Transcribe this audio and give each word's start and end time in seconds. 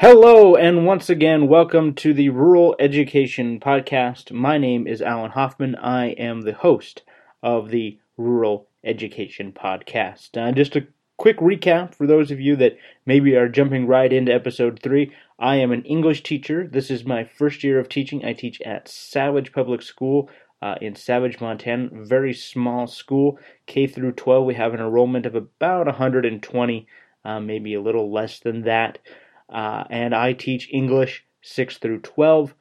Hello, 0.00 0.54
and 0.54 0.86
once 0.86 1.10
again, 1.10 1.48
welcome 1.48 1.92
to 1.94 2.14
the 2.14 2.28
Rural 2.28 2.76
Education 2.78 3.58
Podcast. 3.58 4.30
My 4.30 4.56
name 4.56 4.86
is 4.86 5.02
Alan 5.02 5.32
Hoffman. 5.32 5.74
I 5.74 6.10
am 6.10 6.42
the 6.42 6.52
host 6.52 7.02
of 7.42 7.70
the 7.70 7.98
Rural 8.16 8.68
Education 8.84 9.50
Podcast. 9.50 10.40
Uh, 10.40 10.52
just 10.52 10.76
a 10.76 10.86
quick 11.16 11.38
recap 11.38 11.96
for 11.96 12.06
those 12.06 12.30
of 12.30 12.38
you 12.38 12.54
that 12.54 12.78
maybe 13.06 13.34
are 13.34 13.48
jumping 13.48 13.88
right 13.88 14.12
into 14.12 14.32
episode 14.32 14.78
three. 14.80 15.12
I 15.36 15.56
am 15.56 15.72
an 15.72 15.82
English 15.82 16.22
teacher. 16.22 16.68
This 16.68 16.92
is 16.92 17.04
my 17.04 17.24
first 17.24 17.64
year 17.64 17.80
of 17.80 17.88
teaching. 17.88 18.24
I 18.24 18.34
teach 18.34 18.60
at 18.60 18.86
Savage 18.86 19.52
Public 19.52 19.82
School 19.82 20.30
uh, 20.62 20.76
in 20.80 20.94
Savage, 20.94 21.40
Montana. 21.40 21.88
Very 21.92 22.34
small 22.34 22.86
school, 22.86 23.36
K 23.66 23.88
through 23.88 24.12
12. 24.12 24.46
We 24.46 24.54
have 24.54 24.74
an 24.74 24.80
enrollment 24.80 25.26
of 25.26 25.34
about 25.34 25.86
120, 25.86 26.86
uh, 27.24 27.40
maybe 27.40 27.74
a 27.74 27.80
little 27.80 28.12
less 28.12 28.38
than 28.38 28.62
that 28.62 29.00
uh, 29.48 29.84
and 29.90 30.14
I 30.14 30.32
teach 30.32 30.68
English 30.72 31.24
6 31.42 31.78
through 31.78 32.00
12. 32.00 32.54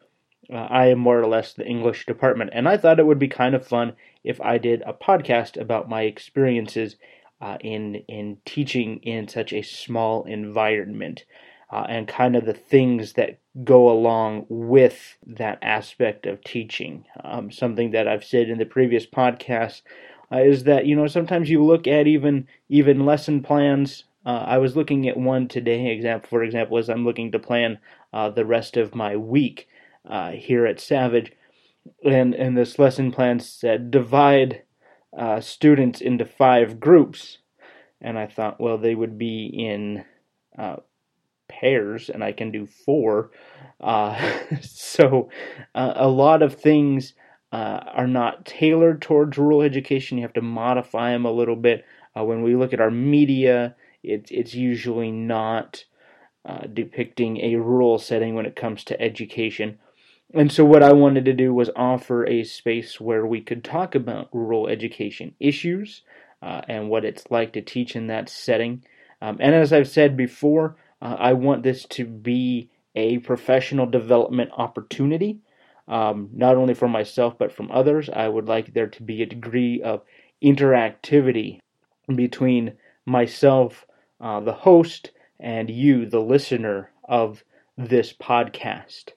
Uh, 0.50 0.56
I 0.56 0.88
am 0.88 1.00
more 1.00 1.20
or 1.20 1.28
less 1.28 1.54
the 1.54 1.66
English 1.68 2.06
department, 2.06 2.52
and 2.54 2.70
I 2.70 2.78
thought 2.78 3.00
it 3.00 3.06
would 3.06 3.20
be 3.20 3.28
kind 3.28 3.54
of 3.54 3.68
fun 3.68 3.94
if 4.24 4.40
I 4.40 4.58
did 4.58 4.82
a 4.86 4.94
podcast 4.94 5.60
about 5.60 5.90
my 5.90 6.04
experiences 6.04 6.96
uh, 7.42 7.58
in 7.62 7.96
in 8.08 8.38
teaching 8.46 9.00
in 9.04 9.28
such 9.28 9.52
a 9.52 9.62
small 9.62 10.24
environment, 10.24 11.26
uh, 11.72 11.86
and 11.90 12.08
kind 12.08 12.36
of 12.36 12.46
the 12.46 12.54
things 12.54 13.14
that 13.14 13.40
go 13.64 13.90
along 13.90 14.46
with 14.48 15.18
that 15.26 15.60
aspect 15.62 16.26
of 16.26 16.44
teaching. 16.44 17.06
Um, 17.24 17.52
something 17.52 17.92
that 17.92 18.08
I've 18.08 18.24
said 18.24 18.50
in 18.50 18.58
the 18.58 18.66
previous 18.66 19.06
podcast 19.06 19.82
uh, 20.32 20.38
is 20.38 20.64
that 20.64 20.86
you 20.86 20.96
know 20.96 21.08
sometimes 21.08 21.50
you 21.50 21.64
look 21.64 21.88
at 21.88 22.08
even 22.08 22.48
even 22.70 23.06
lesson 23.06 23.44
plans 23.44 24.06
uh, 24.28 24.44
I 24.46 24.58
was 24.58 24.76
looking 24.76 25.08
at 25.08 25.16
one 25.16 25.48
today, 25.48 25.90
example 25.90 26.28
for 26.28 26.44
example, 26.44 26.78
as 26.78 26.90
I'm 26.90 27.06
looking 27.06 27.32
to 27.32 27.40
plan 27.40 27.80
uh, 28.12 28.30
the 28.30 28.44
rest 28.44 28.76
of 28.76 28.94
my 28.94 29.16
week 29.16 29.70
uh, 30.06 30.32
here 30.32 30.66
at 30.66 30.82
Savage, 30.82 31.32
and 32.04 32.36
and 32.36 32.58
this 32.58 32.78
lesson 32.78 33.10
plan 33.14 33.40
said 33.40 33.90
divide 33.90 34.64
uh, 35.18 35.40
students 35.40 36.02
into 36.02 36.26
five 36.26 36.78
groups, 36.78 37.38
and 38.02 38.20
I 38.20 38.28
thought, 38.28 38.60
well, 38.60 38.78
they 38.78 38.96
would 38.96 39.18
be 39.18 39.46
in 39.46 40.04
uh, 40.58 40.76
pairs, 41.48 42.10
and 42.10 42.22
I 42.22 42.34
can 42.34 42.52
do 42.52 42.66
four, 42.66 43.32
uh, 43.80 44.30
so 44.62 45.30
a 45.74 46.10
lot 46.10 46.42
of 46.42 46.54
things. 46.54 47.14
are 47.54 48.08
not 48.08 48.46
tailored 48.46 49.02
towards 49.02 49.38
rural 49.38 49.62
education. 49.62 50.18
You 50.18 50.24
have 50.24 50.34
to 50.34 50.42
modify 50.42 51.12
them 51.12 51.26
a 51.26 51.32
little 51.32 51.56
bit. 51.56 51.86
when 52.14 52.42
we 52.42 52.58
look 52.58 52.74
at 52.74 52.82
our 52.82 52.92
media, 52.92 53.74
it, 54.08 54.28
it's 54.32 54.54
usually 54.54 55.12
not 55.12 55.84
uh, 56.46 56.66
depicting 56.74 57.38
a 57.38 57.56
rural 57.58 58.00
setting 58.00 58.36
when 58.36 58.46
it 58.46 58.56
comes 58.56 58.84
to 58.86 59.02
education. 59.02 59.80
And 60.34 60.52
so, 60.52 60.66
what 60.66 60.84
I 60.84 60.94
wanted 60.94 61.26
to 61.26 61.34
do 61.34 61.54
was 61.54 61.70
offer 61.76 62.26
a 62.26 62.44
space 62.44 63.00
where 63.00 63.26
we 63.26 63.42
could 63.42 63.64
talk 63.64 63.96
about 63.96 64.30
rural 64.34 64.68
education 64.68 65.36
issues 65.40 66.04
uh, 66.42 66.62
and 66.68 66.90
what 66.90 67.06
it's 67.06 67.30
like 67.32 67.54
to 67.54 67.62
teach 67.62 67.96
in 67.96 68.08
that 68.08 68.30
setting. 68.30 68.84
Um, 69.22 69.38
and 69.40 69.56
as 69.56 69.74
I've 69.74 69.88
said 69.88 70.18
before, 70.18 70.76
uh, 71.02 71.16
I 71.18 71.34
want 71.34 71.64
this 71.64 71.86
to 71.86 72.06
be 72.06 72.70
a 72.96 73.20
professional 73.20 73.86
development 73.86 74.52
opportunity, 74.58 75.40
um, 75.88 76.30
not 76.34 76.56
only 76.56 76.74
for 76.74 76.88
myself 76.88 77.38
but 77.38 77.52
from 77.52 77.72
others. 77.72 78.10
I 78.10 78.28
would 78.28 78.48
like 78.48 78.74
there 78.74 78.88
to 78.88 79.04
be 79.04 79.22
a 79.22 79.28
degree 79.28 79.82
of 79.82 80.02
interactivity 80.44 81.60
between 82.14 82.74
myself, 83.06 83.86
uh, 84.20 84.40
the 84.40 84.54
host, 84.54 85.12
and 85.40 85.70
you, 85.70 86.06
the 86.06 86.22
listener 86.22 86.92
of 87.08 87.44
this 87.78 88.14
podcast. 88.14 89.10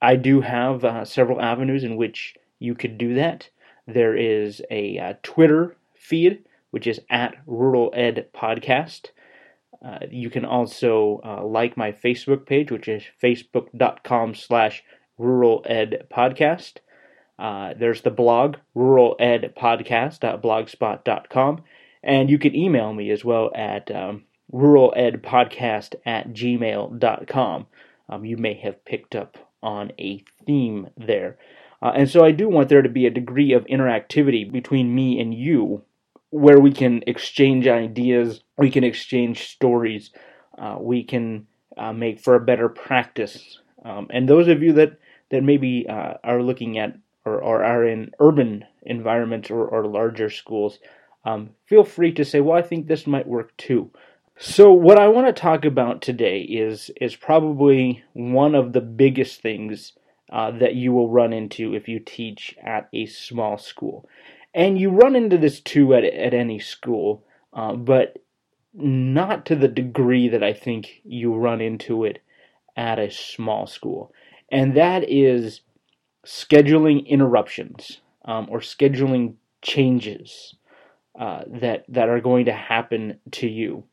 I 0.00 0.16
do 0.16 0.40
have 0.40 0.84
uh, 0.84 1.04
several 1.04 1.40
avenues 1.40 1.84
in 1.84 1.96
which 1.96 2.34
you 2.58 2.74
could 2.74 2.96
do 2.96 3.14
that. 3.14 3.50
There 3.86 4.16
is 4.16 4.62
a 4.70 4.98
uh, 4.98 5.14
Twitter 5.22 5.76
feed, 5.94 6.44
which 6.70 6.86
is 6.86 7.00
at 7.10 7.36
Rural 7.46 7.92
Ed 7.94 8.28
Podcast. 8.34 9.10
Uh, 9.84 9.98
you 10.10 10.30
can 10.30 10.44
also 10.44 11.20
uh, 11.24 11.44
like 11.44 11.76
my 11.76 11.90
Facebook 11.92 12.46
page, 12.46 12.70
which 12.70 12.86
is 12.88 13.02
facebook.com 13.22 14.34
slash 14.34 14.82
rural 15.16 15.62
ed 15.66 16.06
podcast. 16.10 16.78
Uh, 17.38 17.72
there's 17.78 18.02
the 18.02 18.10
blog, 18.10 18.56
ruraledpodcast.blogspot.com. 18.76 21.62
And 22.02 22.30
you 22.30 22.38
can 22.38 22.54
email 22.54 22.94
me 22.94 23.10
as 23.10 23.24
well 23.24 23.50
at 23.54 23.90
um, 23.90 24.24
ruraledpodcast 24.52 25.94
at 26.04 26.32
gmail.com. 26.32 27.66
Um, 28.08 28.24
you 28.24 28.36
may 28.36 28.54
have 28.54 28.84
picked 28.84 29.14
up 29.14 29.38
on 29.62 29.92
a 29.98 30.24
theme 30.46 30.88
there. 30.96 31.38
Uh, 31.82 31.92
and 31.94 32.10
so 32.10 32.24
I 32.24 32.32
do 32.32 32.48
want 32.48 32.68
there 32.68 32.82
to 32.82 32.88
be 32.88 33.06
a 33.06 33.10
degree 33.10 33.52
of 33.52 33.64
interactivity 33.66 34.50
between 34.50 34.94
me 34.94 35.20
and 35.20 35.32
you 35.32 35.82
where 36.30 36.60
we 36.60 36.72
can 36.72 37.02
exchange 37.06 37.66
ideas, 37.66 38.40
we 38.56 38.70
can 38.70 38.84
exchange 38.84 39.48
stories, 39.48 40.10
uh, 40.58 40.76
we 40.78 41.02
can 41.02 41.46
uh, 41.76 41.92
make 41.92 42.20
for 42.20 42.34
a 42.34 42.40
better 42.40 42.68
practice. 42.68 43.58
Um, 43.84 44.06
and 44.10 44.28
those 44.28 44.46
of 44.48 44.62
you 44.62 44.72
that, 44.74 44.98
that 45.30 45.42
maybe 45.42 45.86
uh, 45.88 46.14
are 46.22 46.42
looking 46.42 46.78
at 46.78 46.96
or, 47.24 47.40
or, 47.40 47.64
are 47.64 47.84
in 47.84 48.12
urban 48.18 48.64
environments 48.82 49.50
or, 49.50 49.66
or 49.66 49.86
larger 49.86 50.30
schools, 50.30 50.78
um, 51.24 51.50
feel 51.66 51.84
free 51.84 52.12
to 52.12 52.24
say, 52.24 52.40
well, 52.40 52.56
I 52.56 52.62
think 52.62 52.86
this 52.86 53.06
might 53.06 53.26
work 53.26 53.54
too. 53.56 53.90
So, 54.42 54.72
what 54.72 54.98
I 54.98 55.06
want 55.08 55.26
to 55.26 55.38
talk 55.38 55.66
about 55.66 56.00
today 56.00 56.40
is 56.40 56.90
is 56.98 57.14
probably 57.14 58.02
one 58.14 58.54
of 58.54 58.72
the 58.72 58.80
biggest 58.80 59.42
things 59.42 59.92
uh, 60.32 60.50
that 60.52 60.74
you 60.74 60.94
will 60.94 61.10
run 61.10 61.34
into 61.34 61.74
if 61.74 61.88
you 61.88 62.00
teach 62.00 62.56
at 62.64 62.88
a 62.94 63.04
small 63.04 63.58
school, 63.58 64.08
and 64.54 64.78
you 64.78 64.88
run 64.88 65.14
into 65.14 65.36
this 65.36 65.60
too 65.60 65.92
at 65.92 66.04
at 66.04 66.32
any 66.32 66.58
school, 66.58 67.22
uh, 67.52 67.74
but 67.74 68.24
not 68.72 69.44
to 69.44 69.56
the 69.56 69.68
degree 69.68 70.26
that 70.30 70.42
I 70.42 70.54
think 70.54 71.02
you 71.04 71.34
run 71.34 71.60
into 71.60 72.04
it 72.04 72.22
at 72.78 72.98
a 72.98 73.10
small 73.10 73.66
school, 73.66 74.10
and 74.50 74.74
that 74.74 75.06
is 75.06 75.60
scheduling 76.24 77.06
interruptions 77.06 78.00
um, 78.24 78.46
or 78.48 78.60
scheduling 78.60 79.34
changes 79.60 80.54
uh, 81.18 81.42
that 81.46 81.84
that 81.88 82.08
are 82.08 82.22
going 82.22 82.46
to 82.46 82.54
happen 82.54 83.18
to 83.32 83.46
you. 83.46 83.84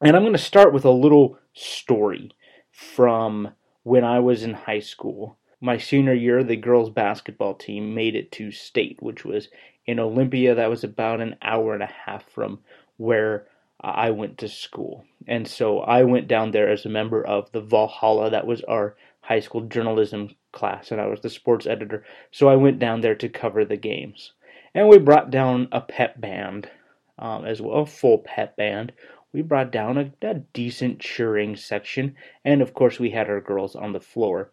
And 0.00 0.14
I'm 0.14 0.22
going 0.22 0.32
to 0.32 0.38
start 0.38 0.72
with 0.72 0.84
a 0.84 0.90
little 0.90 1.38
story 1.54 2.30
from 2.70 3.48
when 3.82 4.04
I 4.04 4.20
was 4.20 4.44
in 4.44 4.54
high 4.54 4.78
school. 4.78 5.38
My 5.60 5.76
senior 5.76 6.14
year, 6.14 6.44
the 6.44 6.54
girls 6.54 6.90
basketball 6.90 7.54
team 7.54 7.94
made 7.94 8.14
it 8.14 8.30
to 8.32 8.52
state, 8.52 9.02
which 9.02 9.24
was 9.24 9.48
in 9.86 9.98
Olympia. 9.98 10.54
That 10.54 10.70
was 10.70 10.84
about 10.84 11.20
an 11.20 11.34
hour 11.42 11.74
and 11.74 11.82
a 11.82 11.86
half 11.86 12.30
from 12.30 12.60
where 12.96 13.48
I 13.80 14.10
went 14.10 14.38
to 14.38 14.48
school. 14.48 15.04
And 15.26 15.48
so 15.48 15.80
I 15.80 16.04
went 16.04 16.28
down 16.28 16.52
there 16.52 16.68
as 16.68 16.86
a 16.86 16.90
member 16.90 17.26
of 17.26 17.50
the 17.50 17.60
Valhalla. 17.60 18.30
That 18.30 18.46
was 18.46 18.62
our 18.62 18.94
high 19.22 19.40
school 19.40 19.62
journalism 19.62 20.30
class, 20.52 20.92
and 20.92 21.00
I 21.00 21.06
was 21.06 21.22
the 21.22 21.30
sports 21.30 21.66
editor. 21.66 22.04
So 22.30 22.48
I 22.48 22.54
went 22.54 22.78
down 22.78 23.00
there 23.00 23.16
to 23.16 23.28
cover 23.28 23.64
the 23.64 23.76
games. 23.76 24.32
And 24.74 24.88
we 24.88 24.98
brought 24.98 25.30
down 25.32 25.66
a 25.72 25.80
pep 25.80 26.20
band 26.20 26.70
um, 27.18 27.44
as 27.44 27.60
well, 27.60 27.82
a 27.82 27.86
full 27.86 28.18
pep 28.18 28.56
band. 28.56 28.92
We 29.32 29.42
brought 29.42 29.70
down 29.70 29.98
a, 29.98 30.12
a 30.22 30.34
decent 30.52 31.00
cheering 31.00 31.56
section, 31.56 32.16
and 32.44 32.62
of 32.62 32.74
course, 32.74 32.98
we 32.98 33.10
had 33.10 33.28
our 33.28 33.40
girls 33.40 33.76
on 33.76 33.92
the 33.92 34.00
floor. 34.00 34.50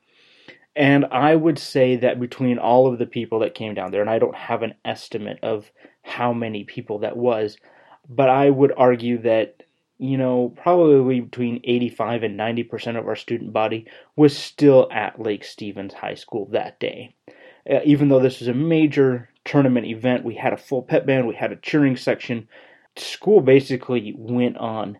And 0.75 1.05
I 1.05 1.35
would 1.35 1.57
say 1.57 1.95
that 1.95 2.19
between 2.19 2.57
all 2.57 2.91
of 2.91 2.99
the 2.99 3.05
people 3.05 3.39
that 3.39 3.55
came 3.55 3.73
down 3.73 3.91
there, 3.91 4.01
and 4.01 4.09
I 4.09 4.19
don't 4.19 4.35
have 4.35 4.63
an 4.63 4.75
estimate 4.83 5.39
of 5.41 5.71
how 6.03 6.33
many 6.33 6.63
people 6.65 6.99
that 6.99 7.15
was, 7.15 7.57
but 8.09 8.29
I 8.29 8.49
would 8.49 8.73
argue 8.75 9.17
that, 9.19 9.63
you 9.97 10.17
know, 10.17 10.53
probably 10.57 11.21
between 11.21 11.61
85 11.63 12.23
and 12.23 12.39
90% 12.39 12.97
of 12.99 13.07
our 13.07 13.15
student 13.15 13.53
body 13.53 13.87
was 14.17 14.37
still 14.37 14.89
at 14.91 15.19
Lake 15.19 15.45
Stevens 15.45 15.93
High 15.93 16.15
School 16.15 16.47
that 16.51 16.79
day. 16.79 17.15
Uh, 17.69 17.79
even 17.85 18.09
though 18.09 18.19
this 18.19 18.39
was 18.39 18.49
a 18.49 18.53
major 18.53 19.29
tournament 19.45 19.85
event. 19.85 20.25
We 20.25 20.35
had 20.35 20.51
a 20.51 20.57
full 20.57 20.81
pep 20.81 21.05
band, 21.05 21.27
we 21.27 21.35
had 21.35 21.51
a 21.51 21.57
cheering 21.57 21.95
section. 21.95 22.49
School 22.97 23.41
basically 23.41 24.13
went 24.17 24.57
on 24.57 24.97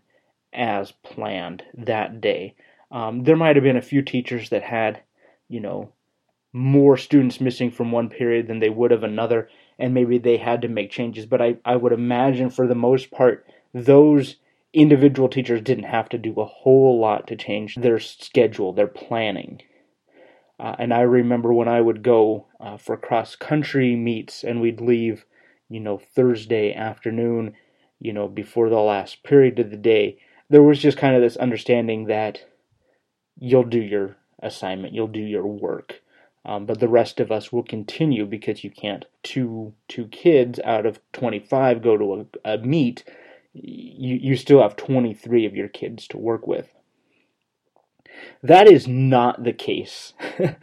as 0.54 0.92
planned 0.92 1.64
that 1.74 2.22
day. 2.22 2.56
Um, 2.92 3.24
there 3.24 3.36
might 3.36 3.56
have 3.56 3.64
been 3.64 3.78
a 3.78 3.82
few 3.82 4.02
teachers 4.02 4.50
that 4.50 4.64
had, 4.64 5.02
you 5.48 5.60
know, 5.60 5.92
more 6.54 6.96
students 6.98 7.42
missing 7.42 7.70
from 7.70 7.92
one 7.92 8.10
period 8.10 8.48
than 8.48 8.60
they 8.60 8.70
would 8.70 8.92
have 8.92 9.04
another, 9.04 9.50
and 9.78 9.94
maybe 9.94 10.18
they 10.18 10.38
had 10.38 10.62
to 10.62 10.68
make 10.68 10.90
changes. 10.90 11.26
But 11.26 11.42
I, 11.42 11.58
I 11.66 11.76
would 11.76 11.92
imagine 11.92 12.50
for 12.50 12.68
the 12.68 12.76
most 12.76 13.12
part, 13.12 13.46
those 13.74 14.38
individual 14.74 15.28
teachers 15.28 15.62
didn't 15.62 15.86
have 15.86 16.10
to 16.10 16.18
do 16.18 16.34
a 16.38 16.46
whole 16.46 17.00
lot 17.00 17.28
to 17.28 17.36
change 17.36 17.76
their 17.76 18.00
schedule, 18.00 18.72
their 18.72 18.88
planning. 18.88 19.62
Uh, 20.60 20.76
and 20.80 20.94
I 20.94 21.02
remember 21.02 21.54
when 21.54 21.68
I 21.68 21.82
would 21.82 22.04
go 22.04 22.46
uh, 22.60 22.78
for 22.78 22.96
cross 22.96 23.36
country 23.36 23.96
meets 23.96 24.44
and 24.44 24.62
we'd 24.62 24.80
leave, 24.80 25.26
you 25.70 25.82
know, 25.82 25.98
Thursday 25.98 26.74
afternoon, 26.74 27.54
you 28.00 28.14
know, 28.14 28.28
before 28.28 28.70
the 28.70 28.80
last 28.80 29.24
period 29.24 29.60
of 29.60 29.72
the 29.72 29.78
day, 29.78 30.18
there 30.50 30.64
was 30.64 30.80
just 30.80 30.98
kind 30.98 31.16
of 31.16 31.22
this 31.22 31.38
understanding 31.38 32.06
that 32.06 32.46
you'll 33.40 33.64
do 33.64 33.82
your 33.82 34.18
assignment, 34.42 34.94
you'll 34.94 35.08
do 35.08 35.20
your 35.20 35.48
work. 35.48 36.02
Um, 36.46 36.68
but 36.68 36.80
the 36.80 36.88
rest 36.88 37.20
of 37.20 37.32
us 37.32 37.52
will 37.52 37.64
continue 37.64 38.26
because 38.26 38.64
you 38.64 38.70
can't. 38.70 39.06
Two 39.24 39.74
two 39.88 40.08
kids 40.08 40.60
out 40.64 40.86
of 40.86 41.00
25 41.14 41.82
go 41.82 41.98
to 41.98 42.28
a, 42.46 42.54
a 42.54 42.58
meet 42.60 43.04
you, 43.56 44.16
you 44.16 44.36
still 44.36 44.62
have 44.62 44.76
23 44.76 45.46
of 45.46 45.56
your 45.56 45.68
kids 45.68 46.08
to 46.10 46.18
work 46.18 46.46
with. 46.46 46.70
That 48.44 48.68
is 48.68 48.88
not 48.88 49.44
the 49.44 49.54
case 49.54 50.14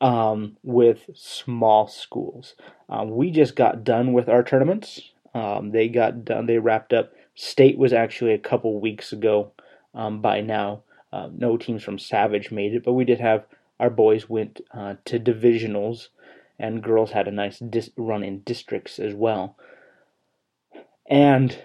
um, 0.00 0.56
with 0.62 1.10
small 1.14 1.88
schools. 1.88 2.54
Um, 2.88 3.10
we 3.16 3.30
just 3.30 3.56
got 3.56 3.84
done 3.84 4.12
with 4.12 4.28
our 4.28 4.42
tournaments 4.42 5.12
um, 5.34 5.70
they 5.72 5.88
got 5.88 6.24
done 6.24 6.46
they 6.46 6.58
wrapped 6.58 6.92
up 6.92 7.12
state 7.34 7.76
was 7.76 7.92
actually 7.92 8.32
a 8.32 8.38
couple 8.38 8.80
weeks 8.80 9.12
ago 9.12 9.52
um, 9.94 10.20
by 10.20 10.40
now 10.40 10.82
uh, 11.12 11.28
no 11.36 11.56
teams 11.56 11.82
from 11.82 11.98
savage 11.98 12.50
made 12.50 12.74
it 12.74 12.84
but 12.84 12.92
we 12.92 13.04
did 13.04 13.20
have 13.20 13.44
our 13.80 13.90
boys 13.90 14.28
went 14.28 14.60
uh, 14.72 14.94
to 15.04 15.18
divisionals, 15.18 16.08
and 16.58 16.82
girls 16.82 17.10
had 17.10 17.26
a 17.26 17.32
nice 17.32 17.58
dis- 17.58 17.90
run 17.96 18.22
in 18.22 18.40
districts 18.40 18.98
as 18.98 19.14
well. 19.14 19.56
And 21.08 21.58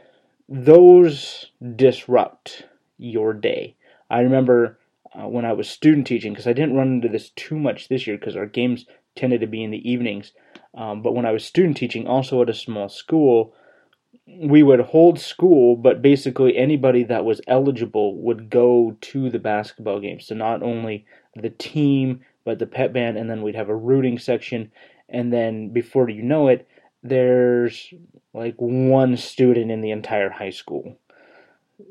those 0.48 1.52
disrupt 1.76 2.64
your 2.98 3.34
day. 3.34 3.76
I 4.10 4.22
remember 4.22 4.80
uh, 5.14 5.28
when 5.28 5.46
I 5.46 5.54
was 5.54 5.70
student 5.70 6.08
teaching, 6.08 6.34
because 6.34 6.48
I 6.48 6.54
didn't 6.54 6.76
run 6.76 6.94
into 6.94 7.08
this 7.08 7.30
too 7.32 7.58
much 7.58 7.88
this 7.88 8.08
year 8.08 8.18
because 8.18 8.36
our 8.36 8.48
games 8.48 8.86
tended 9.16 9.42
to 9.42 9.48
be 9.48 9.64
in 9.64 9.72
the 9.72 9.90
evenings. 9.90 10.34
Um, 10.76 11.02
but 11.02 11.14
when 11.14 11.26
I 11.26 11.32
was 11.32 11.46
student 11.46 11.78
teaching, 11.78 12.08
also 12.08 12.42
at 12.42 12.50
a 12.50 12.54
small 12.54 12.90
school, 12.90 13.54
we 14.38 14.64
would 14.64 14.80
hold 14.80 15.20
school, 15.20 15.76
but 15.76 16.02
basically 16.02 16.58
anybody 16.58 17.04
that 17.04 17.26
was 17.26 17.42
eligible 17.48 18.16
would 18.22 18.50
go 18.50 18.96
to 19.02 19.30
the 19.30 19.40
basketball 19.40 20.00
game. 20.00 20.20
So 20.20 20.36
not 20.36 20.64
only 20.64 21.06
the 21.36 21.50
team, 21.50 22.22
but 22.46 22.60
the 22.60 22.66
pep 22.66 22.94
band, 22.94 23.18
and 23.18 23.30
then 23.30 23.42
we'd 23.42 23.56
have 23.56 23.70
a 23.70 23.76
rooting 23.76 24.18
section. 24.18 24.72
And 25.08 25.34
then 25.34 25.70
before 25.70 26.10
you 26.10 26.22
know 26.22 26.48
it, 26.48 26.68
there's 27.04 27.94
like 28.34 28.56
one 28.58 29.18
student 29.18 29.72
in 29.72 29.82
the 29.82 29.92
entire 29.92 30.30
high 30.30 30.50
school. 30.50 30.98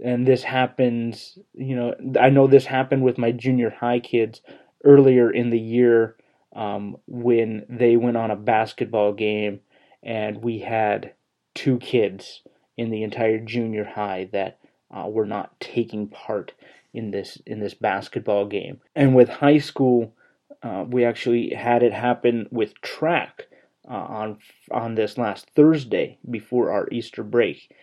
And 0.04 0.26
this 0.26 0.42
happens, 0.42 1.38
you 1.54 1.74
know, 1.74 1.94
I 2.20 2.30
know 2.30 2.46
this 2.46 2.66
happened 2.66 3.02
with 3.02 3.18
my 3.18 3.32
junior 3.32 3.70
high 3.70 4.00
kids 4.00 4.42
earlier 4.84 5.30
in 5.30 5.50
the 5.50 5.58
year 5.58 6.16
um, 6.54 6.96
when 7.06 7.64
they 7.68 7.96
went 7.96 8.16
on 8.16 8.30
a 8.30 8.36
basketball 8.36 9.12
game 9.12 9.60
and 10.02 10.42
we 10.42 10.58
had 10.58 11.12
two 11.58 11.78
kids 11.78 12.42
in 12.76 12.90
the 12.90 13.02
entire 13.02 13.40
junior 13.40 13.82
high 13.82 14.28
that 14.32 14.60
uh, 14.94 15.08
were 15.08 15.26
not 15.26 15.58
taking 15.58 16.06
part 16.06 16.52
in 16.94 17.10
this 17.10 17.36
in 17.46 17.58
this 17.58 17.74
basketball 17.74 18.46
game. 18.46 18.80
And 18.94 19.16
with 19.16 19.28
high 19.28 19.58
school, 19.58 20.14
uh, 20.62 20.84
we 20.86 21.04
actually 21.04 21.50
had 21.50 21.82
it 21.82 21.92
happen 21.92 22.46
with 22.52 22.80
track 22.80 23.48
uh, 23.90 23.94
on 23.94 24.38
on 24.70 24.94
this 24.94 25.18
last 25.18 25.50
Thursday 25.56 26.18
before 26.30 26.70
our 26.70 26.88
Easter 26.92 27.24
break. 27.24 27.74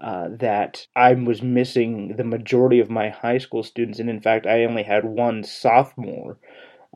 Uh, 0.00 0.28
that 0.38 0.86
I 0.94 1.14
was 1.14 1.42
missing 1.42 2.16
the 2.16 2.24
majority 2.24 2.80
of 2.80 2.90
my 2.90 3.08
high 3.08 3.38
school 3.38 3.62
students, 3.62 3.98
and 3.98 4.10
in 4.10 4.20
fact, 4.20 4.46
I 4.46 4.64
only 4.64 4.82
had 4.82 5.04
one 5.04 5.44
sophomore, 5.44 6.38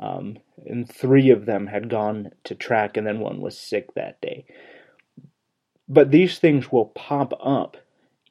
um, 0.00 0.38
and 0.66 0.88
three 0.88 1.30
of 1.30 1.46
them 1.46 1.66
had 1.66 1.88
gone 1.88 2.32
to 2.44 2.54
track, 2.54 2.96
and 2.96 3.06
then 3.06 3.20
one 3.20 3.40
was 3.40 3.56
sick 3.56 3.94
that 3.94 4.20
day. 4.20 4.44
But 5.88 6.10
these 6.10 6.38
things 6.38 6.72
will 6.72 6.86
pop 6.86 7.32
up 7.42 7.76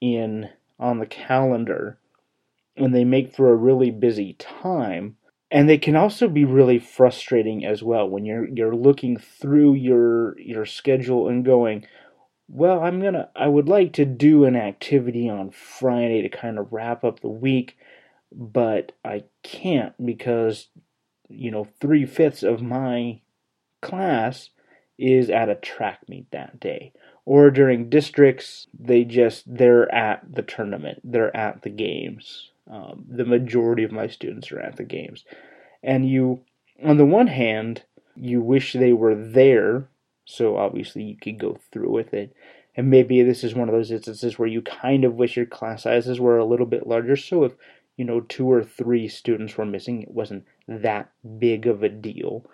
in 0.02 0.50
on 0.80 1.00
the 1.00 1.06
calendar 1.06 1.98
and 2.76 2.94
they 2.94 3.06
make 3.06 3.34
for 3.34 3.52
a 3.52 3.56
really 3.56 3.92
busy 3.92 4.34
time. 4.34 5.16
And 5.52 5.70
they 5.70 5.78
can 5.78 5.96
also 5.96 6.28
be 6.28 6.44
really 6.44 6.80
frustrating 6.80 7.66
as 7.66 7.82
well 7.82 8.10
when 8.10 8.26
you're 8.26 8.48
you're 8.50 8.76
looking 8.76 9.18
through 9.18 9.76
your 9.76 10.38
your 10.40 10.66
schedule 10.66 11.30
and 11.30 11.46
going 11.46 11.86
well 12.48 12.82
i'm 12.84 13.02
gonna 13.02 13.30
i 13.36 13.48
would 13.48 13.68
like 13.68 13.94
to 13.94 14.06
do 14.06 14.46
an 14.46 14.56
activity 14.56 15.30
on 15.30 15.50
friday 15.50 16.22
to 16.22 16.30
kind 16.30 16.60
of 16.60 16.72
wrap 16.72 17.04
up 17.04 17.20
the 17.20 17.28
week 17.28 17.78
but 18.32 18.92
i 19.04 19.24
can't 19.44 19.94
because 20.06 20.68
you 21.30 21.50
know 21.50 21.68
three-fifths 21.82 22.44
of 22.44 22.62
my 22.62 23.20
class 23.82 24.50
is 24.98 25.30
at 25.30 25.50
a 25.50 25.56
track 25.56 26.00
meet 26.08 26.30
that 26.32 26.60
day 26.60 26.94
or 27.26 27.50
during 27.50 27.90
districts 27.90 28.68
they 28.78 29.04
just 29.04 29.44
they're 29.48 29.94
at 29.94 30.22
the 30.32 30.44
tournament 30.44 31.00
they're 31.04 31.36
at 31.36 31.62
the 31.64 31.70
games 31.70 32.52
um, 32.70 33.06
the 33.08 33.26
majority 33.26 33.84
of 33.84 33.92
my 33.92 34.08
students 34.08 34.52
are 34.52 34.60
at 34.60 34.78
the 34.78 34.84
games. 34.84 35.24
And 35.84 36.10
you, 36.10 36.42
on 36.84 36.98
the 36.98 37.06
one 37.06 37.28
hand, 37.28 37.84
you 38.16 38.42
wish 38.42 38.74
they 38.74 38.94
were 38.94 39.16
there, 39.16 39.88
so 40.26 40.58
obviously 40.58 41.04
you 41.04 41.16
could 41.16 41.38
go 41.38 41.60
through 41.72 41.92
with 41.92 42.14
it. 42.14 42.36
And 42.76 42.90
maybe 42.90 43.22
this 43.22 43.44
is 43.44 43.54
one 43.54 43.70
of 43.70 43.76
those 43.76 43.92
instances 43.92 44.38
where 44.38 44.48
you 44.48 44.62
kind 44.62 45.06
of 45.06 45.14
wish 45.14 45.38
your 45.38 45.46
class 45.46 45.84
sizes 45.84 46.20
were 46.20 46.38
a 46.38 46.46
little 46.46 46.66
bit 46.66 46.88
larger. 46.88 47.16
So 47.16 47.44
if, 47.44 47.54
you 47.96 48.04
know, 48.04 48.22
two 48.22 48.52
or 48.52 48.64
three 48.64 49.08
students 49.08 49.56
were 49.56 49.66
missing, 49.66 50.02
it 50.02 50.12
wasn't 50.12 50.46
that 50.68 51.12
big 51.40 51.68
of 51.68 51.84
a 51.84 51.90
deal. 51.90 52.46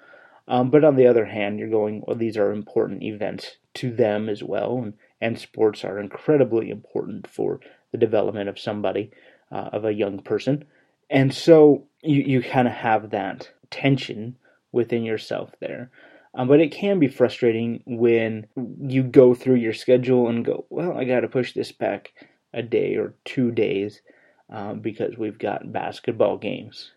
Um, 0.48 0.70
but 0.70 0.84
on 0.84 0.96
the 0.96 1.08
other 1.08 1.26
hand, 1.26 1.58
you're 1.58 1.70
going, 1.70 2.04
well, 2.06 2.18
these 2.18 2.38
are 2.38 2.52
important 2.52 3.02
events 3.02 3.58
to 3.76 3.92
them 3.92 4.30
as 4.30 4.44
well. 4.44 4.78
And, 4.78 4.94
and 5.20 5.40
sports 5.40 5.84
are 5.84 6.00
incredibly 6.00 6.70
important 6.70 7.28
for 7.28 7.60
the 7.92 7.98
development 7.98 8.50
of 8.50 8.60
somebody 8.60 9.12
uh, 9.52 9.70
of 9.74 9.86
a 9.86 9.94
young 9.94 10.20
person. 10.20 10.66
And 11.10 11.34
so 11.34 11.88
you, 12.02 12.22
you 12.22 12.42
kind 12.42 12.68
of 12.68 12.74
have 12.74 13.10
that 13.12 13.52
tension 13.70 14.38
within 14.72 15.04
yourself 15.04 15.52
there. 15.60 15.92
Um, 16.34 16.48
but 16.48 16.62
it 16.62 16.72
can 16.72 17.00
be 17.00 17.10
frustrating 17.10 17.84
when 17.86 18.48
you 18.80 19.04
go 19.04 19.36
through 19.36 19.56
your 19.56 19.74
schedule 19.74 20.30
and 20.30 20.46
go, 20.46 20.66
well, 20.70 20.98
I 20.98 21.04
got 21.04 21.22
to 21.22 21.28
push 21.28 21.54
this 21.54 21.74
back 21.74 22.14
a 22.54 22.62
day 22.62 22.96
or 22.96 23.16
two 23.26 23.52
days 23.52 24.02
um, 24.50 24.80
because 24.80 25.18
we've 25.18 25.38
got 25.38 25.74
basketball 25.74 26.38
games. 26.38 26.92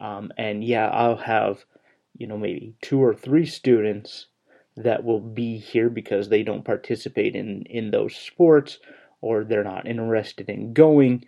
Um, 0.00 0.32
and 0.36 0.64
yeah, 0.64 0.88
I'll 0.88 1.16
have, 1.16 1.64
you 2.18 2.26
know, 2.26 2.36
maybe 2.36 2.74
two 2.82 3.00
or 3.00 3.14
three 3.14 3.46
students 3.46 4.26
that 4.76 5.04
will 5.04 5.20
be 5.20 5.58
here 5.58 5.88
because 5.88 6.28
they 6.28 6.42
don't 6.42 6.64
participate 6.64 7.36
in, 7.36 7.62
in 7.62 7.90
those 7.90 8.14
sports 8.14 8.78
or 9.20 9.44
they're 9.44 9.64
not 9.64 9.86
interested 9.86 10.48
in 10.48 10.72
going 10.72 11.24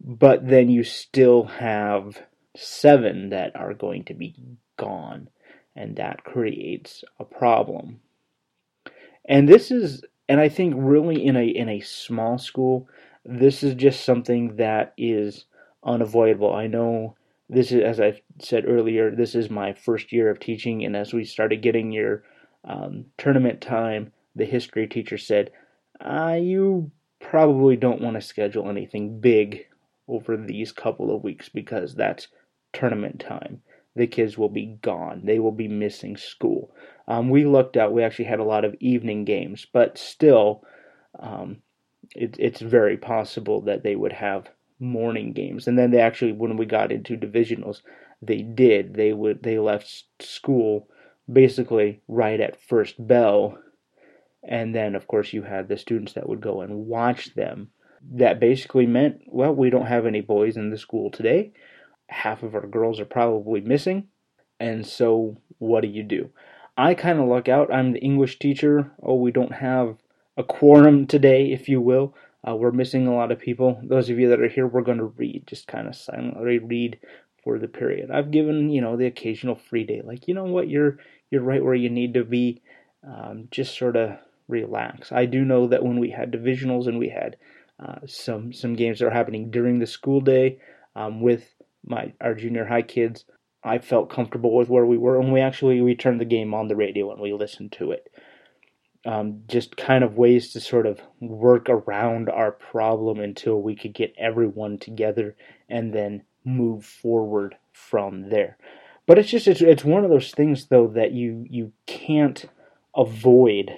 but 0.00 0.46
then 0.46 0.68
you 0.68 0.84
still 0.84 1.44
have 1.44 2.22
seven 2.56 3.30
that 3.30 3.56
are 3.56 3.74
going 3.74 4.04
to 4.04 4.14
be 4.14 4.34
gone, 4.76 5.28
and 5.74 5.96
that 5.96 6.24
creates 6.24 7.04
a 7.18 7.24
problem. 7.24 8.00
And 9.24 9.48
this 9.48 9.70
is, 9.70 10.04
and 10.28 10.40
I 10.40 10.48
think 10.48 10.74
really 10.76 11.24
in 11.24 11.36
a 11.36 11.44
in 11.44 11.68
a 11.68 11.80
small 11.80 12.38
school, 12.38 12.88
this 13.24 13.62
is 13.62 13.74
just 13.74 14.04
something 14.04 14.56
that 14.56 14.92
is 14.98 15.46
unavoidable. 15.82 16.54
I 16.54 16.66
know 16.66 17.16
this 17.48 17.72
is, 17.72 17.82
as 17.82 18.00
I 18.00 18.20
said 18.40 18.64
earlier, 18.66 19.10
this 19.10 19.34
is 19.34 19.48
my 19.48 19.72
first 19.72 20.12
year 20.12 20.30
of 20.30 20.38
teaching, 20.38 20.84
and 20.84 20.94
as 20.94 21.14
we 21.14 21.24
started 21.24 21.62
getting 21.62 21.92
your 21.92 22.24
um, 22.64 23.06
tournament 23.18 23.60
time, 23.60 24.12
the 24.34 24.44
history 24.44 24.86
teacher 24.86 25.18
said, 25.18 25.50
uh, 26.00 26.38
"You 26.40 26.90
probably 27.20 27.76
don't 27.76 28.00
want 28.00 28.14
to 28.14 28.20
schedule 28.20 28.68
anything 28.68 29.20
big 29.20 29.66
over 30.08 30.36
these 30.36 30.72
couple 30.72 31.14
of 31.14 31.22
weeks 31.24 31.48
because 31.48 31.94
that's 31.94 32.28
tournament 32.72 33.20
time. 33.20 33.62
The 33.96 34.06
kids 34.06 34.36
will 34.36 34.48
be 34.48 34.78
gone. 34.82 35.22
They 35.24 35.38
will 35.38 35.52
be 35.52 35.68
missing 35.68 36.16
school. 36.16 36.74
Um, 37.06 37.30
we 37.30 37.44
looked 37.44 37.76
out. 37.76 37.92
We 37.92 38.02
actually 38.02 38.26
had 38.26 38.40
a 38.40 38.44
lot 38.44 38.64
of 38.64 38.74
evening 38.80 39.24
games, 39.24 39.66
but 39.72 39.96
still, 39.96 40.64
um, 41.18 41.58
it, 42.14 42.36
it's 42.38 42.60
very 42.60 42.96
possible 42.96 43.60
that 43.62 43.84
they 43.84 43.94
would 43.94 44.12
have 44.12 44.48
morning 44.80 45.32
games. 45.32 45.68
And 45.68 45.78
then 45.78 45.92
they 45.92 46.00
actually, 46.00 46.32
when 46.32 46.56
we 46.56 46.66
got 46.66 46.90
into 46.90 47.16
divisionals, 47.16 47.82
they 48.20 48.42
did. 48.42 48.94
They 48.94 49.12
would. 49.12 49.42
They 49.42 49.58
left 49.58 50.04
school 50.20 50.88
basically 51.30 52.02
right 52.08 52.40
at 52.40 52.60
first 52.60 52.94
bell, 53.06 53.58
and 54.42 54.74
then 54.74 54.94
of 54.94 55.06
course 55.06 55.32
you 55.32 55.42
had 55.42 55.68
the 55.68 55.78
students 55.78 56.12
that 56.14 56.28
would 56.28 56.40
go 56.40 56.60
and 56.60 56.86
watch 56.86 57.34
them 57.34 57.70
that 58.12 58.40
basically 58.40 58.86
meant, 58.86 59.22
well, 59.26 59.54
we 59.54 59.70
don't 59.70 59.86
have 59.86 60.06
any 60.06 60.20
boys 60.20 60.56
in 60.56 60.70
the 60.70 60.78
school 60.78 61.10
today. 61.10 61.52
Half 62.08 62.42
of 62.42 62.54
our 62.54 62.66
girls 62.66 63.00
are 63.00 63.06
probably 63.06 63.60
missing. 63.60 64.08
And 64.60 64.86
so, 64.86 65.38
what 65.58 65.80
do 65.80 65.88
you 65.88 66.02
do? 66.02 66.30
I 66.76 66.94
kind 66.94 67.18
of 67.18 67.28
luck 67.28 67.48
out. 67.48 67.72
I'm 67.72 67.92
the 67.92 68.00
English 68.00 68.38
teacher. 68.38 68.92
Oh, 69.02 69.14
we 69.14 69.32
don't 69.32 69.54
have 69.54 69.96
a 70.36 70.44
quorum 70.44 71.06
today, 71.06 71.52
if 71.52 71.68
you 71.68 71.80
will. 71.80 72.14
Uh, 72.46 72.54
we're 72.54 72.72
missing 72.72 73.06
a 73.06 73.14
lot 73.14 73.32
of 73.32 73.38
people. 73.38 73.80
Those 73.82 74.10
of 74.10 74.18
you 74.18 74.28
that 74.28 74.40
are 74.40 74.48
here, 74.48 74.66
we're 74.66 74.82
going 74.82 74.98
to 74.98 75.04
read, 75.04 75.46
just 75.46 75.66
kind 75.66 75.88
of 75.88 75.96
silently 75.96 76.58
read 76.58 76.98
for 77.44 77.58
the 77.58 77.68
period. 77.68 78.10
I've 78.10 78.30
given, 78.30 78.70
you 78.70 78.80
know, 78.80 78.96
the 78.96 79.06
occasional 79.06 79.54
free 79.54 79.84
day. 79.84 80.00
Like, 80.02 80.26
you 80.26 80.34
know 80.34 80.44
what, 80.44 80.68
you're 80.68 80.98
you're 81.30 81.42
right 81.42 81.62
where 81.62 81.74
you 81.74 81.90
need 81.90 82.14
to 82.14 82.24
be. 82.24 82.62
Um, 83.06 83.48
just 83.50 83.76
sort 83.76 83.96
of 83.96 84.16
relax. 84.48 85.12
I 85.12 85.26
do 85.26 85.44
know 85.44 85.68
that 85.68 85.84
when 85.84 85.98
we 85.98 86.10
had 86.10 86.32
divisionals 86.32 86.86
and 86.86 86.98
we 86.98 87.10
had 87.10 87.36
uh, 87.78 87.98
some 88.06 88.52
some 88.52 88.74
games 88.74 88.98
that 88.98 89.06
are 89.06 89.10
happening 89.10 89.50
during 89.50 89.78
the 89.78 89.86
school 89.86 90.20
day 90.20 90.58
um, 90.96 91.20
with 91.20 91.54
my 91.84 92.12
our 92.20 92.34
junior 92.34 92.64
high 92.64 92.82
kids, 92.82 93.24
I 93.62 93.78
felt 93.78 94.10
comfortable 94.10 94.54
with 94.54 94.68
where 94.68 94.86
we 94.86 94.98
were, 94.98 95.20
and 95.20 95.32
we 95.32 95.40
actually 95.40 95.80
we 95.80 95.94
turned 95.94 96.20
the 96.20 96.24
game 96.24 96.54
on 96.54 96.68
the 96.68 96.76
radio 96.76 97.10
and 97.12 97.20
we 97.20 97.32
listened 97.32 97.72
to 97.72 97.92
it. 97.92 98.10
Um, 99.06 99.42
just 99.48 99.76
kind 99.76 100.02
of 100.02 100.16
ways 100.16 100.52
to 100.52 100.60
sort 100.60 100.86
of 100.86 100.98
work 101.20 101.68
around 101.68 102.30
our 102.30 102.52
problem 102.52 103.20
until 103.20 103.60
we 103.60 103.76
could 103.76 103.92
get 103.92 104.14
everyone 104.16 104.78
together 104.78 105.36
and 105.68 105.92
then 105.92 106.22
move 106.44 106.84
forward 106.84 107.56
from 107.72 108.30
there. 108.30 108.56
But 109.06 109.18
it's 109.18 109.30
just 109.30 109.48
it's, 109.48 109.60
it's 109.60 109.84
one 109.84 110.04
of 110.04 110.10
those 110.10 110.30
things 110.30 110.66
though 110.66 110.88
that 110.88 111.12
you 111.12 111.46
you 111.48 111.72
can't 111.86 112.44
avoid. 112.96 113.70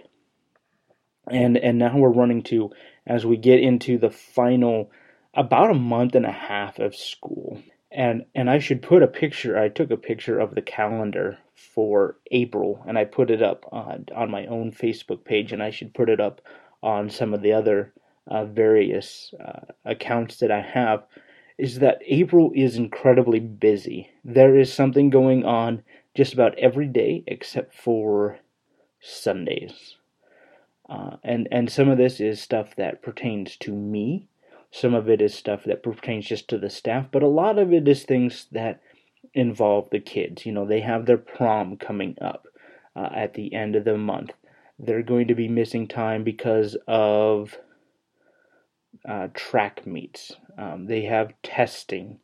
And 1.28 1.56
and 1.56 1.78
now 1.78 1.96
we're 1.96 2.10
running 2.10 2.42
to 2.44 2.70
as 3.06 3.26
we 3.26 3.36
get 3.36 3.60
into 3.60 3.98
the 3.98 4.10
final 4.10 4.90
about 5.34 5.70
a 5.70 5.74
month 5.74 6.14
and 6.14 6.26
a 6.26 6.32
half 6.32 6.78
of 6.78 6.94
school. 6.94 7.62
And 7.90 8.26
and 8.34 8.48
I 8.48 8.58
should 8.58 8.82
put 8.82 9.02
a 9.02 9.08
picture. 9.08 9.58
I 9.58 9.68
took 9.68 9.90
a 9.90 9.96
picture 9.96 10.38
of 10.38 10.54
the 10.54 10.62
calendar 10.62 11.38
for 11.54 12.18
April 12.30 12.84
and 12.86 12.98
I 12.98 13.04
put 13.04 13.30
it 13.30 13.42
up 13.42 13.64
on 13.72 14.06
on 14.14 14.30
my 14.30 14.46
own 14.46 14.70
Facebook 14.70 15.24
page 15.24 15.52
and 15.52 15.62
I 15.62 15.70
should 15.70 15.94
put 15.94 16.08
it 16.08 16.20
up 16.20 16.40
on 16.82 17.10
some 17.10 17.34
of 17.34 17.42
the 17.42 17.52
other 17.52 17.92
uh, 18.28 18.44
various 18.44 19.32
uh, 19.44 19.60
accounts 19.84 20.38
that 20.38 20.50
I 20.50 20.60
have 20.60 21.04
is 21.58 21.78
that 21.78 22.02
April 22.06 22.52
is 22.54 22.76
incredibly 22.76 23.40
busy. 23.40 24.10
There 24.24 24.58
is 24.58 24.72
something 24.72 25.10
going 25.10 25.44
on 25.44 25.82
just 26.14 26.34
about 26.34 26.58
every 26.58 26.86
day 26.86 27.24
except 27.26 27.74
for 27.74 28.38
Sundays. 29.00 29.96
Uh, 30.88 31.16
and 31.24 31.48
and 31.50 31.70
some 31.70 31.88
of 31.88 31.98
this 31.98 32.20
is 32.20 32.40
stuff 32.40 32.76
that 32.76 33.02
pertains 33.02 33.56
to 33.56 33.72
me. 33.72 34.28
Some 34.70 34.94
of 34.94 35.08
it 35.08 35.20
is 35.20 35.34
stuff 35.34 35.64
that 35.64 35.82
pertains 35.82 36.26
just 36.26 36.48
to 36.48 36.58
the 36.58 36.70
staff, 36.70 37.06
but 37.10 37.22
a 37.22 37.28
lot 37.28 37.58
of 37.58 37.72
it 37.72 37.88
is 37.88 38.04
things 38.04 38.46
that 38.52 38.80
involve 39.34 39.90
the 39.90 40.00
kids. 40.00 40.46
You 40.46 40.52
know, 40.52 40.66
they 40.66 40.80
have 40.80 41.06
their 41.06 41.18
prom 41.18 41.76
coming 41.76 42.16
up 42.20 42.46
uh, 42.94 43.08
at 43.14 43.34
the 43.34 43.54
end 43.54 43.76
of 43.76 43.84
the 43.84 43.96
month. 43.96 44.32
They're 44.78 45.02
going 45.02 45.28
to 45.28 45.34
be 45.34 45.48
missing 45.48 45.88
time 45.88 46.24
because 46.24 46.76
of 46.86 47.56
uh, 49.08 49.28
track 49.34 49.86
meets. 49.86 50.32
Um, 50.56 50.86
they 50.86 51.02
have 51.02 51.34
testing 51.42 52.18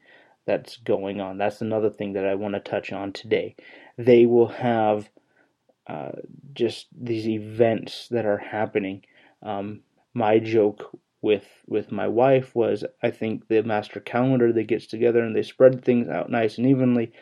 that's 0.47 0.77
going 0.79 1.21
on. 1.21 1.39
That's 1.39 1.61
another 1.61 1.91
thing 1.91 2.15
that 2.15 2.27
I 2.27 2.35
want 2.35 2.55
to 2.55 2.61
touch 2.61 2.93
on 2.93 3.13
today. 3.13 3.55
They 3.97 4.27
will 4.27 4.49
have 4.49 5.11
uh, 5.87 6.13
just 6.55 6.87
these 6.99 7.29
events 7.29 8.09
that 8.11 8.27
are 8.27 8.39
happening. 8.39 9.05
Um, 9.43 9.81
my 10.15 10.39
joke 10.39 10.99
with 11.21 11.47
with 11.67 11.93
my 11.93 12.09
wife 12.09 12.55
was 12.55 12.85
I 13.03 13.11
think 13.11 13.47
the 13.49 13.63
master 13.63 14.01
calendar 14.01 14.53
that 14.53 14.65
gets 14.65 14.87
together 14.87 15.21
and 15.23 15.37
they 15.37 15.43
spread 15.43 15.85
things 15.85 16.09
out 16.09 16.31
nice 16.31 16.59
and 16.59 16.67
evenly, 16.67 17.13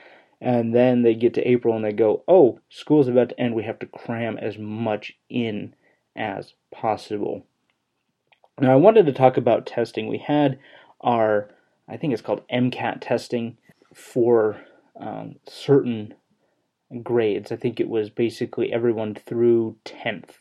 and 0.40 0.74
then 0.74 1.02
they 1.02 1.14
get 1.14 1.34
to 1.34 1.48
April 1.48 1.76
and 1.76 1.84
they 1.84 1.92
go, 1.92 2.24
oh, 2.26 2.60
school's 2.68 3.08
about 3.08 3.30
to 3.30 3.40
end. 3.40 3.54
We 3.54 3.64
have 3.64 3.78
to 3.80 3.86
cram 3.86 4.38
as 4.38 4.56
much 4.56 5.12
in 5.28 5.74
as 6.16 6.54
possible. 6.72 7.46
Now, 8.58 8.72
I 8.72 8.76
wanted 8.76 9.06
to 9.06 9.12
talk 9.12 9.36
about 9.36 9.66
testing. 9.66 10.06
We 10.06 10.18
had 10.18 10.58
our, 11.00 11.48
I 11.88 11.96
think 11.96 12.12
it's 12.12 12.22
called 12.22 12.46
MCAT 12.52 12.98
testing 13.00 13.56
for 13.94 14.60
um, 15.00 15.36
certain 15.48 16.14
grades. 17.02 17.52
I 17.52 17.56
think 17.56 17.80
it 17.80 17.88
was 17.88 18.10
basically 18.10 18.72
everyone 18.72 19.14
through 19.14 19.76
10th 19.84 20.38